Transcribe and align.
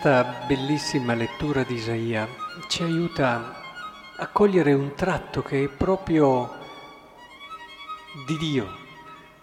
questa 0.00 0.46
bellissima 0.46 1.12
lettura 1.12 1.64
di 1.64 1.74
Isaia 1.74 2.28
ci 2.68 2.84
aiuta 2.84 3.56
a 4.14 4.28
cogliere 4.28 4.72
un 4.72 4.94
tratto 4.94 5.42
che 5.42 5.64
è 5.64 5.68
proprio 5.68 6.54
di 8.24 8.36
Dio, 8.36 8.68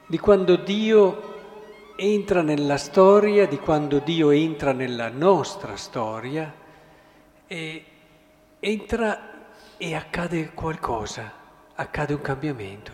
di 0.06 0.18
quando 0.18 0.56
Dio 0.56 1.92
entra 1.98 2.42
nella 2.42 2.78
storia, 2.78 3.46
di 3.48 3.60
quando 3.60 4.00
Dio 4.00 4.30
entra 4.30 4.72
nella 4.72 5.10
nostra 5.10 5.76
storia 5.76 6.54
e 7.48 7.86
entra 8.58 9.50
e 9.76 9.94
accade 9.94 10.52
qualcosa, 10.54 11.34
accade 11.76 12.14
un 12.14 12.22
cambiamento. 12.22 12.92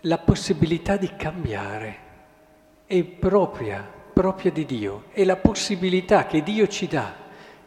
La 0.00 0.16
possibilità 0.16 0.96
di 0.96 1.14
cambiare 1.14 1.98
è 2.86 3.02
propria, 3.04 3.93
propria 4.14 4.52
di 4.52 4.64
Dio, 4.64 5.04
è 5.10 5.24
la 5.24 5.36
possibilità 5.36 6.24
che 6.24 6.42
Dio 6.42 6.68
ci 6.68 6.86
dà, 6.86 7.12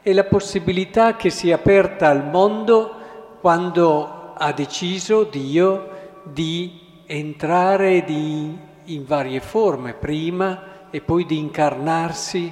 è 0.01 0.13
la 0.13 0.23
possibilità 0.23 1.17
che 1.17 1.29
si 1.29 1.49
è 1.49 1.53
aperta 1.53 2.07
al 2.07 2.25
mondo 2.25 3.37
quando 3.41 4.33
ha 4.33 4.51
deciso 4.53 5.23
Dio 5.25 6.21
di 6.23 6.79
entrare 7.05 8.03
di, 8.03 8.57
in 8.85 9.05
varie 9.05 9.41
forme 9.41 9.93
prima 9.93 10.89
e 10.89 11.01
poi 11.01 11.25
di 11.25 11.37
incarnarsi 11.37 12.51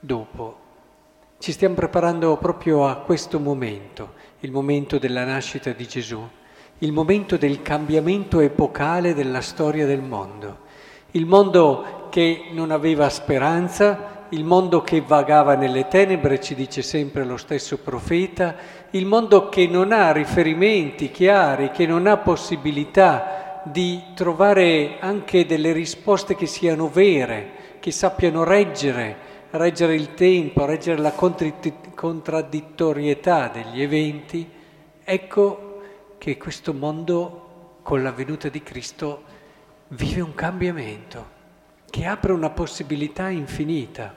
dopo. 0.00 0.60
Ci 1.38 1.52
stiamo 1.52 1.74
preparando 1.74 2.36
proprio 2.38 2.86
a 2.86 2.96
questo 2.96 3.38
momento, 3.38 4.14
il 4.40 4.50
momento 4.50 4.98
della 4.98 5.24
nascita 5.24 5.72
di 5.72 5.86
Gesù, 5.86 6.26
il 6.78 6.92
momento 6.92 7.36
del 7.36 7.60
cambiamento 7.60 8.40
epocale 8.40 9.12
della 9.12 9.42
storia 9.42 9.84
del 9.84 10.00
mondo. 10.00 10.70
Il 11.12 11.26
mondo 11.26 12.08
che 12.10 12.46
non 12.50 12.70
aveva 12.70 13.08
speranza, 13.08 14.26
il 14.30 14.44
mondo 14.44 14.82
che 14.82 15.00
vagava 15.00 15.54
nelle 15.54 15.88
tenebre, 15.88 16.40
ci 16.40 16.54
dice 16.54 16.82
sempre 16.82 17.24
lo 17.24 17.36
stesso 17.36 17.78
profeta, 17.78 18.54
il 18.90 19.06
mondo 19.06 19.48
che 19.48 19.66
non 19.66 19.92
ha 19.92 20.12
riferimenti 20.12 21.10
chiari, 21.10 21.70
che 21.70 21.86
non 21.86 22.06
ha 22.06 22.16
possibilità 22.16 23.60
di 23.64 24.02
trovare 24.14 24.96
anche 25.00 25.46
delle 25.46 25.72
risposte 25.72 26.34
che 26.34 26.46
siano 26.46 26.88
vere, 26.88 27.76
che 27.78 27.90
sappiano 27.90 28.44
reggere 28.44 29.30
reggere 29.52 29.94
il 29.94 30.14
tempo, 30.14 30.64
reggere 30.64 31.00
la 31.00 31.12
contraddittorietà 31.12 33.48
degli 33.48 33.82
eventi, 33.82 34.48
ecco 35.04 35.80
che 36.16 36.38
questo 36.38 36.72
mondo 36.72 37.80
con 37.82 38.02
la 38.02 38.12
venuta 38.12 38.48
di 38.48 38.62
Cristo 38.62 39.24
vive 39.92 40.20
un 40.20 40.34
cambiamento 40.34 41.40
che 41.90 42.06
apre 42.06 42.32
una 42.32 42.50
possibilità 42.50 43.28
infinita. 43.28 44.14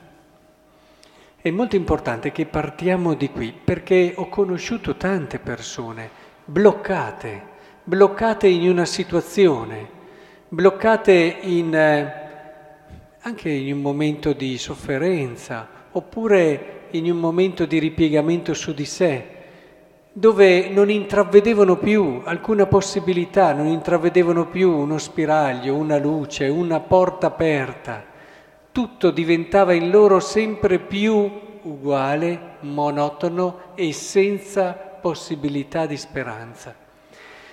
È 1.36 1.50
molto 1.50 1.76
importante 1.76 2.32
che 2.32 2.46
partiamo 2.46 3.14
di 3.14 3.30
qui 3.30 3.54
perché 3.54 4.14
ho 4.16 4.30
conosciuto 4.30 4.96
tante 4.96 5.40
persone 5.40 6.10
bloccate, 6.46 7.42
bloccate 7.84 8.48
in 8.48 8.70
una 8.70 8.86
situazione, 8.86 9.90
bloccate 10.48 11.38
in... 11.42 11.76
Eh, 11.76 12.24
anche 13.26 13.50
in 13.50 13.74
un 13.74 13.82
momento 13.82 14.34
di 14.34 14.56
sofferenza 14.60 15.68
oppure 15.92 16.90
in 16.92 17.10
un 17.10 17.18
momento 17.18 17.66
di 17.66 17.80
ripiegamento 17.80 18.54
su 18.54 18.72
di 18.72 18.86
sé, 18.86 19.35
dove 20.18 20.70
non 20.70 20.90
intravedevano 20.90 21.76
più 21.76 22.22
alcuna 22.24 22.68
possibilità, 22.68 23.52
non 23.52 23.68
intravedevano 23.68 24.46
più 24.48 24.72
uno 24.72 24.98
spiraglio, 24.98 25.76
una 25.76 25.98
luce, 25.98 26.48
una 26.48 26.80
porta 26.80 27.28
aperta. 27.28 28.02
Tutto 28.72 29.12
diventava 29.12 29.74
in 29.74 29.90
loro 29.90 30.22
sempre 30.22 30.80
più 30.80 31.30
uguale, 31.64 32.56
monotono 32.62 33.74
e 33.76 33.92
senza 33.92 34.72
possibilità 34.72 35.86
di 35.86 35.98
speranza. 35.98 36.74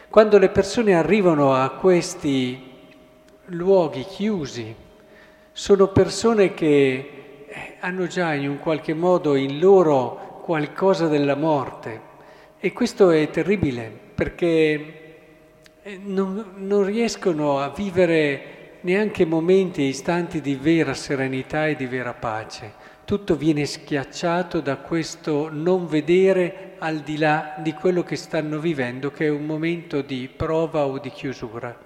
Quando 0.09 0.39
le 0.39 0.49
persone 0.51 0.95
arrivano 0.95 1.55
a 1.55 1.69
questi 1.71 2.71
luoghi 3.47 4.05
chiusi, 4.05 4.73
sono 5.51 5.89
persone 5.89 6.55
che 6.55 7.45
eh, 7.45 7.77
hanno 7.81 8.07
già 8.07 8.35
in 8.35 8.49
un 8.49 8.61
qualche 8.61 8.95
modo 8.95 9.35
in 9.35 9.59
loro 9.59 10.43
qualcosa 10.45 11.09
della 11.09 11.35
morte 11.35 12.11
e 12.65 12.73
questo 12.73 13.11
è 13.11 13.29
terribile 13.29 13.91
perché 14.15 14.95
eh, 15.83 16.01
non, 16.01 16.53
non 16.59 16.85
riescono 16.85 17.59
a 17.59 17.71
vivere 17.71 18.79
neanche 18.83 19.25
momenti 19.25 19.83
e 19.83 19.89
istanti 19.89 20.41
di 20.41 20.55
vera 20.55 20.95
serenità 20.95 21.67
e 21.67 21.75
di 21.75 21.87
vera 21.87 22.15
pace. 22.15 22.73
Tutto 23.05 23.35
viene 23.35 23.67
schiacciato 23.67 24.61
da 24.61 24.77
questo 24.77 25.49
non 25.51 25.89
vedere 25.89 26.77
al 26.79 27.01
di 27.01 27.19
là 27.19 27.57
di 27.59 27.73
quello 27.73 28.05
che 28.05 28.15
stanno 28.15 28.61
vivendo, 28.61 29.11
che 29.11 29.27
è 29.27 29.29
un 29.29 29.45
momento 29.45 30.01
di 30.01 30.31
prova 30.35 30.87
o 30.87 31.01
di 31.01 31.11
chiusura. 31.11 31.77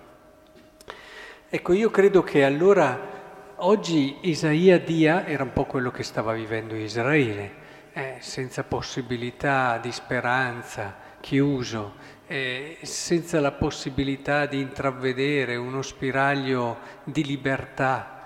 Ecco, 1.48 1.72
io 1.72 1.91
credo 1.91 2.22
che 2.22 2.44
allora 2.44 3.16
Oggi 3.60 4.19
Isaia 4.20 4.78
dia 4.78 5.25
era 5.26 5.43
un 5.43 5.54
po' 5.54 5.64
quello 5.64 5.91
che 5.91 6.03
stava 6.03 6.34
vivendo 6.34 6.75
Israele, 6.75 7.64
eh, 7.97 8.17
senza 8.19 8.62
possibilità 8.62 9.79
di 9.79 9.91
speranza, 9.91 10.95
chiuso, 11.19 11.95
eh, 12.27 12.77
senza 12.83 13.41
la 13.41 13.53
possibilità 13.53 14.45
di 14.45 14.61
intravedere 14.61 15.57
uno 15.57 15.81
spiraglio 15.81 16.77
di 17.05 17.25
libertà. 17.25 18.25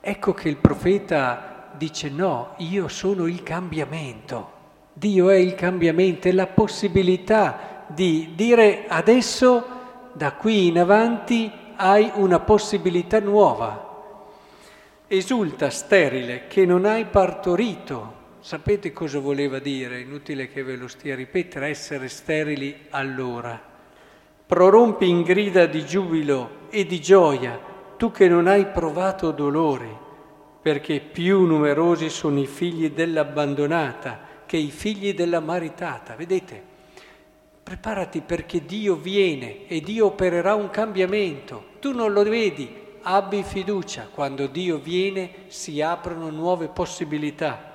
Ecco 0.00 0.34
che 0.34 0.48
il 0.48 0.56
profeta 0.56 1.70
dice 1.76 2.10
no, 2.10 2.54
io 2.56 2.88
sono 2.88 3.28
il 3.28 3.44
cambiamento, 3.44 4.56
Dio 4.94 5.30
è 5.30 5.36
il 5.36 5.54
cambiamento, 5.54 6.26
è 6.26 6.32
la 6.32 6.48
possibilità 6.48 7.84
di 7.86 8.32
dire 8.34 8.86
adesso 8.88 9.76
da 10.12 10.32
qui 10.32 10.66
in 10.66 10.80
avanti 10.80 11.48
hai 11.76 12.10
una 12.14 12.40
possibilità 12.40 13.20
nuova 13.20 13.86
Esulta 15.10 15.70
sterile 15.70 16.48
che 16.48 16.66
non 16.66 16.84
hai 16.84 17.06
partorito. 17.06 18.17
Sapete 18.48 18.94
cosa 18.94 19.18
voleva 19.18 19.58
dire? 19.58 20.00
Inutile 20.00 20.48
che 20.48 20.62
ve 20.62 20.76
lo 20.76 20.88
stia 20.88 21.12
a 21.12 21.16
ripetere, 21.16 21.68
essere 21.68 22.08
sterili 22.08 22.86
allora. 22.88 23.60
Prorompi 24.46 25.06
in 25.06 25.20
grida 25.20 25.66
di 25.66 25.84
giubilo 25.84 26.60
e 26.70 26.86
di 26.86 26.98
gioia, 26.98 27.60
tu 27.98 28.10
che 28.10 28.26
non 28.26 28.46
hai 28.46 28.64
provato 28.64 29.32
dolori, 29.32 29.94
perché 30.62 31.00
più 31.00 31.44
numerosi 31.44 32.08
sono 32.08 32.40
i 32.40 32.46
figli 32.46 32.88
dell'abbandonata 32.88 34.18
che 34.46 34.56
i 34.56 34.70
figli 34.70 35.12
della 35.12 35.40
maritata. 35.40 36.16
Vedete? 36.16 36.62
Preparati 37.62 38.22
perché 38.22 38.64
Dio 38.64 38.94
viene 38.94 39.66
e 39.66 39.82
Dio 39.82 40.06
opererà 40.06 40.54
un 40.54 40.70
cambiamento. 40.70 41.72
Tu 41.80 41.92
non 41.92 42.14
lo 42.14 42.22
vedi, 42.22 42.74
abbi 43.02 43.42
fiducia, 43.42 44.08
quando 44.10 44.46
Dio 44.46 44.78
viene 44.78 45.32
si 45.48 45.82
aprono 45.82 46.30
nuove 46.30 46.68
possibilità. 46.68 47.67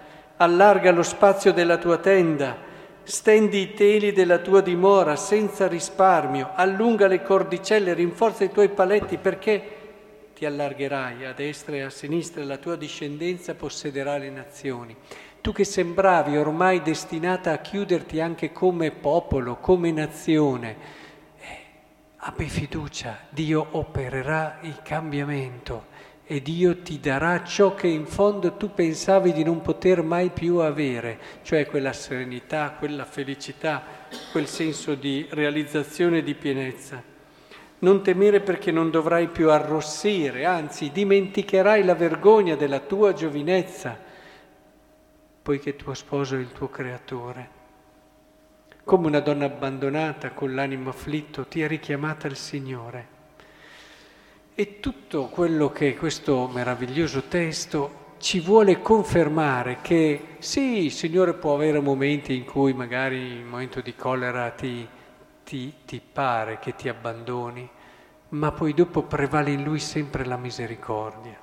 Allarga 0.44 0.92
lo 0.92 1.04
spazio 1.04 1.54
della 1.54 1.78
tua 1.78 2.00
tenda, 2.00 2.58
stendi 3.04 3.62
i 3.62 3.74
teli 3.74 4.12
della 4.12 4.40
tua 4.40 4.60
dimora 4.60 5.16
senza 5.16 5.70
risparmio, 5.70 6.50
allunga 6.54 7.08
le 7.08 7.24
cordicelle, 7.24 7.94
rinforza 7.94 8.44
i 8.44 8.52
tuoi 8.52 8.68
paletti 8.68 9.16
perché 9.16 9.64
ti 10.36 10.46
allargherai 10.46 11.24
a 11.24 11.32
destra 11.32 11.78
e 11.78 11.84
a 11.84 11.90
sinistra 11.90 12.42
e 12.42 12.46
la 12.46 12.58
tua 12.58 12.76
discendenza 12.76 13.56
possederà 13.56 14.18
le 14.18 14.30
nazioni. 14.32 14.94
Tu 15.40 15.54
che 15.54 15.64
sembravi 15.64 16.36
ormai 16.36 16.82
destinata 16.82 17.54
a 17.54 17.60
chiuderti 17.60 18.20
anche 18.20 18.52
come 18.52 18.92
popolo, 18.92 19.56
come 19.62 19.92
nazione, 19.94 20.76
Abbi 22.18 22.50
fiducia, 22.50 23.18
Dio 23.30 23.66
opererà 23.72 24.58
il 24.64 24.82
cambiamento 24.84 25.86
e 26.26 26.42
Dio 26.42 26.78
ti 26.78 27.00
darà 27.00 27.44
ciò 27.44 27.76
che 27.76 27.88
in 27.88 28.06
fondo 28.06 28.54
tu 28.54 28.74
pensavi 28.74 29.34
di 29.34 29.44
non 29.44 29.62
poter 29.62 30.02
mai 30.04 30.30
più 30.30 30.58
avere, 30.58 31.20
cioè 31.42 31.66
quella 31.66 31.92
serenità, 31.92 32.76
quella 32.78 33.04
felicità, 33.04 33.84
quel 34.32 34.48
senso 34.48 34.96
di 34.96 35.28
realizzazione 35.32 36.20
e 36.20 36.24
di 36.24 36.34
pienezza. 36.34 37.04
Non 37.80 38.02
temere 38.02 38.40
perché 38.40 38.72
non 38.72 38.90
dovrai 38.90 39.28
più 39.28 39.52
arrossire, 39.52 40.46
anzi 40.46 40.92
dimenticherai 40.92 41.84
la 41.84 41.96
vergogna 41.96 42.56
della 42.56 42.80
tua 42.80 43.12
giovinezza, 43.12 44.00
poiché 45.42 45.76
tuo 45.76 45.94
sposo 45.94 46.36
è 46.36 46.40
il 46.40 46.54
tuo 46.54 46.70
creatore. 46.70 47.62
Come 48.86 49.08
una 49.08 49.20
donna 49.20 49.46
abbandonata 49.46 50.32
con 50.32 50.56
l'animo 50.56 50.90
afflitto 50.90 51.46
ti 51.46 51.62
ha 51.62 51.68
richiamata 51.68 52.28
il 52.28 52.38
Signore. 52.38 53.08
E 54.56 54.80
tutto 54.80 55.30
quello 55.30 55.72
che 55.72 55.96
questo 55.96 56.48
meraviglioso 56.48 57.24
testo 57.24 58.12
ci 58.20 58.40
vuole 58.40 58.82
confermare 58.82 59.80
che 59.82 60.36
sì, 60.38 60.86
il 60.86 60.92
Signore 60.92 61.34
può 61.34 61.56
avere 61.56 61.80
momenti 61.80 62.36
in 62.36 62.46
cui 62.46 62.72
magari 62.72 63.40
in 63.40 63.48
momento 63.48 63.82
di 63.82 63.96
collera 63.96 64.52
ti, 64.52 64.88
ti, 65.44 65.74
ti 65.88 66.00
pare 66.00 66.60
che 66.60 66.76
ti 66.76 66.88
abbandoni, 66.88 67.68
ma 68.30 68.52
poi 68.52 68.76
dopo 68.76 69.02
prevale 69.02 69.50
in 69.50 69.64
Lui 69.64 69.80
sempre 69.80 70.24
la 70.24 70.38
misericordia, 70.38 71.36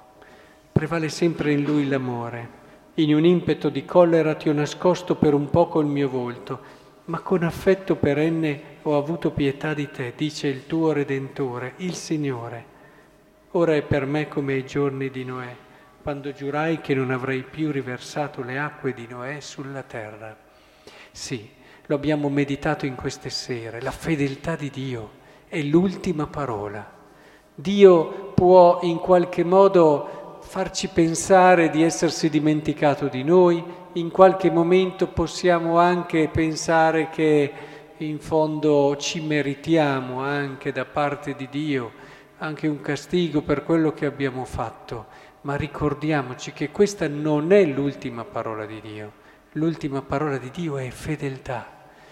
prevale 0.71 1.09
sempre 1.09 1.51
in 1.51 1.65
Lui 1.65 1.89
l'amore. 1.89 2.59
In 2.95 3.13
un 3.13 3.25
impeto 3.25 3.71
di 3.71 3.85
collera 3.85 4.37
ti 4.37 4.49
ho 4.49 4.53
nascosto 4.53 5.17
per 5.17 5.35
un 5.35 5.51
poco 5.51 5.81
il 5.81 5.89
mio 5.89 6.09
volto, 6.09 6.61
ma 7.07 7.19
con 7.19 7.43
affetto 7.43 7.97
perenne 7.97 8.63
ho 8.83 8.97
avuto 8.97 9.33
pietà 9.33 9.75
di 9.75 9.91
te, 9.91 10.13
dice 10.17 10.47
il 10.47 10.69
tuo 10.69 10.93
Redentore, 10.93 11.73
il 11.79 11.95
Signore. 11.95 12.79
Ora 13.55 13.75
è 13.75 13.83
per 13.83 14.07
me 14.07 14.29
come 14.29 14.53
ai 14.53 14.65
giorni 14.65 15.11
di 15.11 15.25
Noè, 15.25 15.57
quando 16.05 16.31
giurai 16.31 16.81
che 16.81 16.95
non 16.95 17.11
avrei 17.11 17.43
più 17.43 17.73
riversato 17.73 18.43
le 18.43 18.57
acque 18.57 18.95
di 18.95 19.09
Noè 19.09 19.41
sulla 19.41 19.83
terra. 19.83 20.37
Sì, 21.11 21.51
lo 21.87 21.97
abbiamo 21.97 22.29
meditato 22.29 22.87
in 22.87 22.95
queste 22.95 23.29
sere, 23.29 23.81
la 23.81 23.91
fedeltà 23.91 24.55
di 24.55 24.71
Dio 24.71 25.11
è 25.49 25.61
l'ultima 25.63 26.29
parola. 26.29 26.89
Dio 27.53 28.31
può 28.35 28.79
in 28.83 28.99
qualche 28.99 29.43
modo 29.43 30.39
farci 30.43 30.87
pensare 30.87 31.71
di 31.71 31.83
essersi 31.83 32.31
dimenticato 32.31 33.09
di 33.09 33.25
noi, 33.25 33.61
in 33.95 34.13
qualche 34.13 34.49
momento 34.49 35.09
possiamo 35.09 35.77
anche 35.77 36.29
pensare 36.29 37.11
che 37.11 37.53
in 37.97 38.21
fondo 38.21 38.97
ci 38.97 39.21
meritiamo 39.21 40.21
anche 40.21 40.71
da 40.71 40.85
parte 40.85 41.35
di 41.35 41.49
Dio 41.51 42.10
anche 42.43 42.67
un 42.67 42.81
castigo 42.81 43.43
per 43.43 43.65
quello 43.65 43.93
che 43.93 44.07
abbiamo 44.07 44.45
fatto, 44.45 45.07
ma 45.43 45.57
ricordiamoci 45.57 46.53
che 46.53 46.71
questa 46.71 47.07
non 47.07 47.53
è 47.53 47.65
l'ultima 47.65 48.25
parola 48.25 48.65
di 48.65 48.81
Dio, 48.81 49.13
l'ultima 49.53 50.01
parola 50.01 50.39
di 50.39 50.51
Dio 50.51 50.79
è 50.79 50.89
fedeltà, 50.89 51.67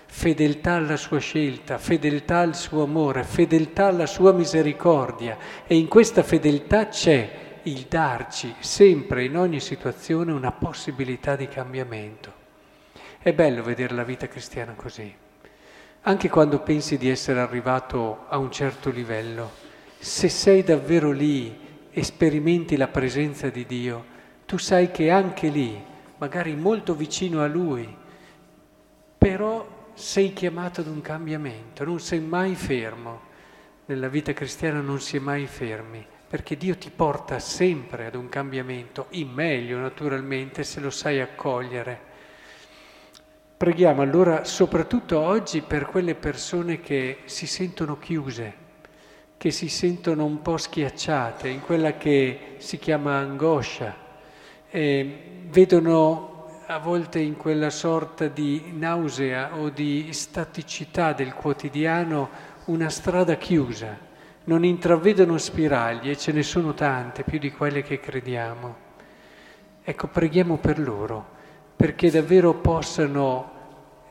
fedeltà 0.06 0.74
alla 0.74 0.98
sua 0.98 1.18
scelta, 1.18 1.78
fedeltà 1.78 2.40
al 2.40 2.54
suo 2.54 2.82
amore, 2.82 3.24
fedeltà 3.24 3.86
alla 3.86 4.04
sua 4.04 4.32
misericordia 4.32 5.38
e 5.66 5.76
in 5.76 5.88
questa 5.88 6.22
fedeltà 6.22 6.88
c'è 6.88 7.46
il 7.62 7.86
darci 7.88 8.54
sempre 8.60 9.24
in 9.24 9.36
ogni 9.36 9.60
situazione 9.60 10.32
una 10.32 10.52
possibilità 10.52 11.36
di 11.36 11.48
cambiamento. 11.48 12.32
È 13.18 13.32
bello 13.32 13.62
vedere 13.62 13.94
la 13.94 14.04
vita 14.04 14.28
cristiana 14.28 14.74
così. 14.74 15.12
Anche 16.02 16.28
quando 16.28 16.60
pensi 16.60 16.98
di 16.98 17.08
essere 17.08 17.40
arrivato 17.40 18.26
a 18.28 18.36
un 18.36 18.50
certo 18.52 18.90
livello, 18.90 19.66
se 19.98 20.28
sei 20.28 20.62
davvero 20.62 21.10
lì 21.10 21.56
e 21.90 22.02
sperimenti 22.04 22.76
la 22.76 22.88
presenza 22.88 23.48
di 23.48 23.66
Dio, 23.66 24.16
tu 24.46 24.56
sai 24.56 24.90
che 24.90 25.10
anche 25.10 25.48
lì, 25.48 25.82
magari 26.18 26.54
molto 26.54 26.94
vicino 26.94 27.42
a 27.42 27.46
Lui, 27.46 27.96
però 29.18 29.90
sei 29.94 30.32
chiamato 30.32 30.80
ad 30.80 30.86
un 30.86 31.00
cambiamento, 31.00 31.84
non 31.84 31.98
sei 31.98 32.20
mai 32.20 32.54
fermo. 32.54 33.26
Nella 33.86 34.08
vita 34.08 34.32
cristiana 34.32 34.80
non 34.80 35.00
si 35.00 35.16
è 35.16 35.20
mai 35.20 35.46
fermi, 35.46 36.06
perché 36.28 36.56
Dio 36.56 36.76
ti 36.76 36.90
porta 36.94 37.40
sempre 37.40 38.06
ad 38.06 38.14
un 38.14 38.28
cambiamento, 38.28 39.06
in 39.10 39.30
meglio 39.30 39.78
naturalmente 39.78 40.62
se 40.62 40.78
lo 40.80 40.90
sai 40.90 41.20
accogliere. 41.20 42.06
Preghiamo 43.56 44.02
allora 44.02 44.44
soprattutto 44.44 45.18
oggi 45.18 45.62
per 45.62 45.86
quelle 45.86 46.14
persone 46.14 46.80
che 46.80 47.22
si 47.24 47.48
sentono 47.48 47.98
chiuse, 47.98 48.66
che 49.38 49.50
si 49.52 49.68
sentono 49.68 50.24
un 50.24 50.42
po' 50.42 50.56
schiacciate 50.56 51.48
in 51.48 51.60
quella 51.60 51.92
che 51.92 52.56
si 52.58 52.76
chiama 52.78 53.18
angoscia, 53.18 53.94
e 54.68 55.18
vedono 55.48 56.46
a 56.66 56.78
volte 56.78 57.20
in 57.20 57.36
quella 57.36 57.70
sorta 57.70 58.26
di 58.26 58.72
nausea 58.74 59.56
o 59.56 59.70
di 59.70 60.08
staticità 60.12 61.14
del 61.14 61.32
quotidiano 61.32 62.28
una 62.66 62.90
strada 62.90 63.36
chiusa, 63.36 63.96
non 64.44 64.64
intravedono 64.64 65.38
spiragli 65.38 66.10
e 66.10 66.16
ce 66.16 66.32
ne 66.32 66.42
sono 66.42 66.74
tante, 66.74 67.22
più 67.22 67.38
di 67.38 67.50
quelle 67.50 67.82
che 67.82 68.00
crediamo. 68.00 68.76
Ecco, 69.82 70.08
preghiamo 70.08 70.58
per 70.58 70.78
loro 70.78 71.36
perché 71.74 72.10
davvero 72.10 72.54
possano 72.54 73.52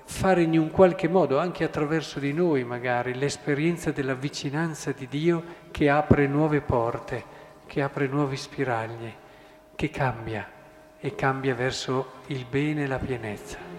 fare 0.10 0.42
in 0.42 0.58
un 0.58 0.72
qualche 0.72 1.10
modo, 1.10 1.38
anche 1.38 1.66
attraverso 1.66 2.20
di 2.20 2.32
noi 2.32 2.64
magari, 2.64 3.14
l'esperienza 3.14 3.92
della 3.92 4.14
vicinanza 4.14 4.94
di 4.94 5.08
Dio 5.08 5.44
che 5.70 5.90
apre 5.90 6.28
nuove 6.28 6.62
porte, 6.62 7.24
che 7.68 7.82
apre 7.82 8.08
nuovi 8.08 8.38
spiragli, 8.38 9.14
che 9.76 9.90
cambia 9.90 10.50
e 10.98 11.14
cambia 11.14 11.54
verso 11.54 12.14
il 12.28 12.46
bene 12.50 12.84
e 12.84 12.88
la 12.88 12.98
pienezza. 12.98 13.77